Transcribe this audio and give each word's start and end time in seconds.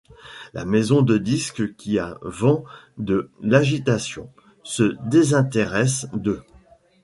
La 0.55 0.65
maison 0.65 1.03
de 1.03 1.19
disques, 1.19 1.75
qui 1.75 1.99
a 1.99 2.17
vent 2.23 2.63
de 2.97 3.29
l'agitation, 3.43 4.31
se 4.63 4.95
désintéresse 5.05 6.07
d'eux. 6.15 6.41